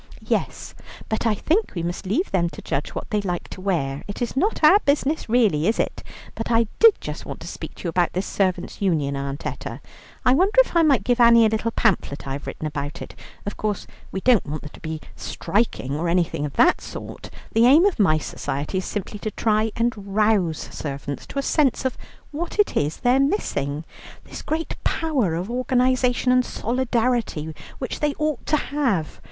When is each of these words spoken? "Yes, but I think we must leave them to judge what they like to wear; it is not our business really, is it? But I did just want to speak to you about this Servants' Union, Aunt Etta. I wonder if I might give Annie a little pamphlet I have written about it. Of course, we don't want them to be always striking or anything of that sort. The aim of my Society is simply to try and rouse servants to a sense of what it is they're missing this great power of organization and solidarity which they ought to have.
"Yes, 0.27 0.73
but 1.09 1.27
I 1.27 1.35
think 1.35 1.73
we 1.75 1.83
must 1.83 2.07
leave 2.07 2.31
them 2.31 2.49
to 2.53 2.61
judge 2.63 2.95
what 2.95 3.11
they 3.11 3.21
like 3.21 3.47
to 3.49 3.61
wear; 3.61 4.03
it 4.07 4.19
is 4.19 4.35
not 4.35 4.63
our 4.63 4.79
business 4.79 5.29
really, 5.29 5.67
is 5.67 5.77
it? 5.77 6.01
But 6.33 6.49
I 6.49 6.65
did 6.79 6.95
just 6.99 7.23
want 7.23 7.39
to 7.41 7.47
speak 7.47 7.75
to 7.75 7.83
you 7.83 7.89
about 7.91 8.13
this 8.13 8.25
Servants' 8.25 8.81
Union, 8.81 9.15
Aunt 9.15 9.45
Etta. 9.45 9.79
I 10.25 10.33
wonder 10.33 10.59
if 10.61 10.75
I 10.75 10.81
might 10.81 11.03
give 11.03 11.19
Annie 11.19 11.45
a 11.45 11.49
little 11.49 11.69
pamphlet 11.69 12.25
I 12.27 12.31
have 12.33 12.47
written 12.47 12.65
about 12.65 12.99
it. 13.03 13.13
Of 13.45 13.57
course, 13.57 13.85
we 14.11 14.21
don't 14.21 14.43
want 14.47 14.63
them 14.63 14.71
to 14.73 14.79
be 14.79 14.99
always 15.03 15.07
striking 15.17 15.93
or 15.93 16.09
anything 16.09 16.47
of 16.47 16.53
that 16.53 16.81
sort. 16.81 17.29
The 17.51 17.67
aim 17.67 17.85
of 17.85 17.99
my 17.99 18.17
Society 18.17 18.79
is 18.79 18.85
simply 18.85 19.19
to 19.19 19.29
try 19.29 19.71
and 19.75 19.93
rouse 19.95 20.67
servants 20.71 21.27
to 21.27 21.37
a 21.37 21.43
sense 21.43 21.85
of 21.85 21.95
what 22.31 22.57
it 22.57 22.75
is 22.75 22.97
they're 22.97 23.19
missing 23.19 23.83
this 24.23 24.41
great 24.41 24.77
power 24.83 25.35
of 25.35 25.51
organization 25.51 26.31
and 26.31 26.43
solidarity 26.43 27.53
which 27.77 27.99
they 27.99 28.15
ought 28.15 28.43
to 28.47 28.57
have. 28.57 29.19